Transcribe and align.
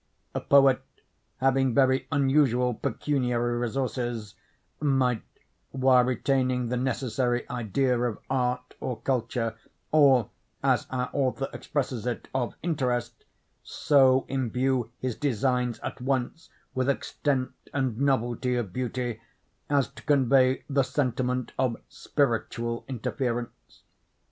A 0.33 0.41
poet, 0.41 0.81
having 1.37 1.75
very 1.75 2.07
unusual 2.11 2.73
pecuniary 2.73 3.55
resources, 3.59 4.33
might, 4.79 5.21
while 5.69 6.03
retaining 6.03 6.69
the 6.69 6.75
necessary 6.75 7.47
idea 7.51 7.99
of 8.01 8.17
art 8.27 8.73
or 8.79 8.99
culture, 9.01 9.53
or, 9.91 10.31
as 10.63 10.87
our 10.89 11.11
author 11.13 11.49
expresses 11.53 12.07
it, 12.07 12.29
of 12.33 12.55
interest, 12.63 13.25
so 13.61 14.25
imbue 14.27 14.89
his 14.97 15.15
designs 15.15 15.77
at 15.81 16.01
once 16.01 16.49
with 16.73 16.89
extent 16.89 17.51
and 17.71 17.99
novelty 17.99 18.55
of 18.55 18.73
beauty, 18.73 19.21
as 19.69 19.87
to 19.89 20.01
convey 20.01 20.63
the 20.67 20.81
sentiment 20.81 21.51
of 21.59 21.75
spiritual 21.89 22.85
interference. 22.87 23.83